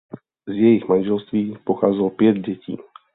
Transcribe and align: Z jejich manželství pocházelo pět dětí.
Z 0.49 0.51
jejich 0.55 0.87
manželství 0.87 1.57
pocházelo 1.63 2.09
pět 2.09 2.37
dětí. 2.37 2.77